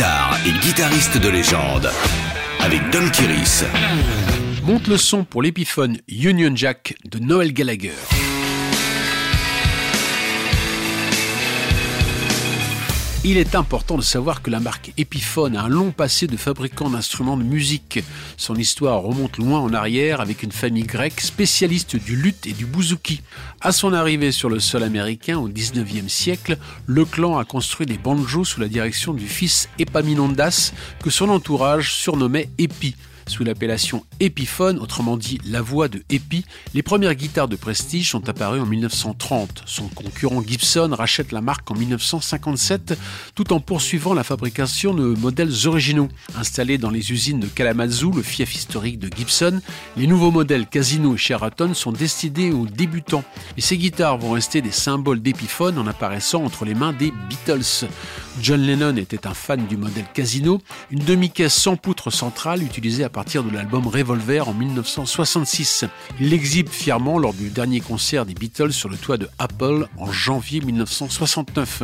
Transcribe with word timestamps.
guitare 0.00 0.38
et 0.46 0.52
guitariste 0.64 1.18
de 1.18 1.28
légende 1.28 1.90
avec 2.60 2.80
Don 2.90 3.06
Kiris. 3.10 3.64
Monte 4.64 4.88
le 4.88 4.96
son 4.96 5.24
pour 5.24 5.42
l'épiphone 5.42 5.98
Union 6.08 6.52
Jack 6.56 6.94
de 7.04 7.18
Noel 7.18 7.52
Gallagher. 7.52 7.92
Il 13.22 13.36
est 13.36 13.54
important 13.54 13.98
de 13.98 14.02
savoir 14.02 14.40
que 14.40 14.48
la 14.48 14.60
marque 14.60 14.94
Epiphone 14.96 15.54
a 15.54 15.64
un 15.64 15.68
long 15.68 15.90
passé 15.90 16.26
de 16.26 16.38
fabricant 16.38 16.88
d'instruments 16.88 17.36
de 17.36 17.42
musique. 17.42 18.02
Son 18.38 18.54
histoire 18.54 19.02
remonte 19.02 19.36
loin 19.36 19.60
en 19.60 19.74
arrière 19.74 20.22
avec 20.22 20.42
une 20.42 20.52
famille 20.52 20.84
grecque 20.84 21.20
spécialiste 21.20 21.96
du 21.96 22.16
luth 22.16 22.46
et 22.46 22.54
du 22.54 22.64
bouzouki. 22.64 23.20
À 23.60 23.72
son 23.72 23.92
arrivée 23.92 24.32
sur 24.32 24.48
le 24.48 24.58
sol 24.58 24.82
américain 24.82 25.36
au 25.36 25.50
19e 25.50 26.08
siècle, 26.08 26.56
le 26.86 27.04
clan 27.04 27.36
a 27.36 27.44
construit 27.44 27.86
des 27.86 27.98
banjos 27.98 28.46
sous 28.46 28.60
la 28.60 28.68
direction 28.68 29.12
du 29.12 29.28
fils 29.28 29.68
Epaminondas 29.78 30.72
que 31.02 31.10
son 31.10 31.28
entourage 31.28 31.92
surnommait 31.92 32.48
Epi. 32.56 32.96
Sous 33.30 33.44
l'appellation 33.44 34.04
Epiphone, 34.18 34.80
autrement 34.80 35.16
dit 35.16 35.38
la 35.44 35.62
voix 35.62 35.86
de 35.86 36.02
Epi, 36.10 36.44
les 36.74 36.82
premières 36.82 37.14
guitares 37.14 37.46
de 37.46 37.54
prestige 37.54 38.10
sont 38.10 38.28
apparues 38.28 38.58
en 38.58 38.66
1930. 38.66 39.62
Son 39.66 39.86
concurrent 39.86 40.42
Gibson 40.44 40.90
rachète 40.92 41.30
la 41.30 41.40
marque 41.40 41.70
en 41.70 41.76
1957 41.76 42.98
tout 43.36 43.52
en 43.52 43.60
poursuivant 43.60 44.14
la 44.14 44.24
fabrication 44.24 44.94
de 44.94 45.04
modèles 45.04 45.52
originaux. 45.66 46.08
Installés 46.36 46.76
dans 46.76 46.90
les 46.90 47.12
usines 47.12 47.38
de 47.38 47.46
Kalamazoo, 47.46 48.10
le 48.10 48.22
fief 48.22 48.52
historique 48.52 48.98
de 48.98 49.08
Gibson, 49.16 49.60
les 49.96 50.08
nouveaux 50.08 50.32
modèles 50.32 50.66
Casino 50.66 51.14
et 51.14 51.18
Sheraton 51.18 51.72
sont 51.72 51.92
destinés 51.92 52.50
aux 52.50 52.66
débutants. 52.66 53.22
Et 53.56 53.60
ces 53.60 53.78
guitares 53.78 54.18
vont 54.18 54.32
rester 54.32 54.60
des 54.60 54.72
symboles 54.72 55.22
d'Epiphone 55.22 55.78
en 55.78 55.86
apparaissant 55.86 56.42
entre 56.42 56.64
les 56.64 56.74
mains 56.74 56.92
des 56.92 57.12
Beatles. 57.28 57.86
John 58.42 58.60
Lennon 58.60 58.96
était 58.96 59.28
un 59.28 59.34
fan 59.34 59.66
du 59.66 59.76
modèle 59.76 60.06
Casino, 60.12 60.60
une 60.90 61.04
demi-caisse 61.04 61.54
sans 61.54 61.76
poutre 61.76 62.10
centrale 62.10 62.62
utilisée 62.64 63.04
à 63.04 63.08
de 63.20 63.54
l'album 63.54 63.86
Revolver 63.86 64.48
en 64.48 64.54
1966. 64.54 65.84
Il 66.20 66.30
l'exhibe 66.30 66.70
fièrement 66.70 67.18
lors 67.18 67.34
du 67.34 67.50
dernier 67.50 67.80
concert 67.80 68.24
des 68.24 68.32
Beatles 68.32 68.72
sur 68.72 68.88
le 68.88 68.96
toit 68.96 69.18
de 69.18 69.28
Apple 69.38 69.86
en 69.98 70.10
janvier 70.10 70.60
1969. 70.62 71.82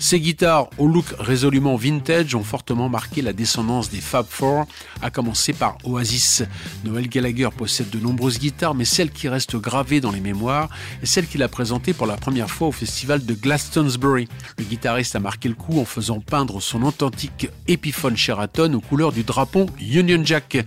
Ces 0.00 0.18
guitares 0.18 0.68
au 0.78 0.88
look 0.88 1.06
résolument 1.18 1.76
vintage 1.76 2.34
ont 2.34 2.42
fortement 2.42 2.88
marqué 2.88 3.22
la 3.22 3.32
descendance 3.32 3.88
des 3.88 4.00
Fab 4.00 4.26
Four, 4.28 4.66
à 5.00 5.10
commencer 5.10 5.52
par 5.52 5.78
Oasis. 5.84 6.42
Noel 6.84 7.08
Gallagher 7.08 7.50
possède 7.56 7.90
de 7.90 8.00
nombreuses 8.00 8.40
guitares, 8.40 8.74
mais 8.74 8.84
celle 8.84 9.12
qui 9.12 9.28
reste 9.28 9.56
gravée 9.56 10.00
dans 10.00 10.10
les 10.10 10.20
mémoires 10.20 10.70
est 11.02 11.06
celle 11.06 11.28
qu'il 11.28 11.44
a 11.44 11.48
présentée 11.48 11.92
pour 11.92 12.06
la 12.06 12.16
première 12.16 12.50
fois 12.50 12.68
au 12.68 12.72
festival 12.72 13.24
de 13.24 13.34
Glastonbury. 13.34 14.28
Le 14.58 14.64
guitariste 14.64 15.14
a 15.14 15.20
marqué 15.20 15.48
le 15.48 15.54
coup 15.54 15.80
en 15.80 15.84
faisant 15.84 16.18
peindre 16.20 16.60
son 16.60 16.82
authentique 16.82 17.48
Epiphone 17.68 18.16
Sheraton 18.16 18.74
aux 18.74 18.80
couleurs 18.80 19.12
du 19.12 19.22
drapeau 19.22 19.66
Union 19.80 20.22
Jack. 20.24 20.63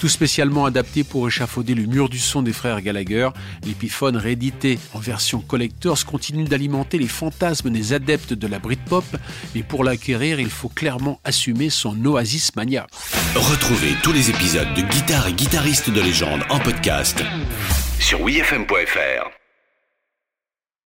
Tout 0.00 0.08
spécialement 0.08 0.64
adapté 0.64 1.04
pour 1.04 1.26
échafauder 1.26 1.74
le 1.74 1.86
mur 1.86 2.08
du 2.08 2.18
son 2.18 2.42
des 2.42 2.52
frères 2.52 2.80
Gallagher, 2.80 3.30
l'Epiphone 3.64 4.16
réédité 4.16 4.78
en 4.94 4.98
version 4.98 5.40
collectors 5.40 6.04
continue 6.04 6.44
d'alimenter 6.44 6.98
les 6.98 7.08
fantasmes 7.08 7.70
des 7.70 7.92
adeptes 7.92 8.32
de 8.32 8.46
la 8.46 8.58
Britpop, 8.58 9.04
mais 9.54 9.62
pour 9.62 9.84
l'acquérir, 9.84 10.40
il 10.40 10.50
faut 10.50 10.68
clairement 10.68 11.20
assumer 11.24 11.70
son 11.70 12.04
Oasis 12.04 12.54
Mania. 12.56 12.86
Retrouvez 13.34 13.94
tous 14.02 14.12
les 14.12 14.30
épisodes 14.30 14.72
de 14.74 14.82
Guitare 14.82 15.28
et 15.28 15.32
guitaristes 15.32 15.90
de 15.90 16.00
légende 16.00 16.42
en 16.48 16.58
podcast 16.58 17.22
sur 17.98 18.20
wfm.fr. 18.22 19.39